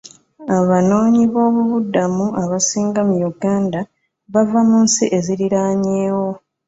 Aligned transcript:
Abanoonyiboobubudamu 0.57 2.25
abasinga 2.43 2.99
mu 3.09 3.15
Uganda 3.31 3.79
bava 4.33 4.59
mu 4.69 4.77
nsi 4.85 5.03
eziriraanyeewo. 5.17 6.29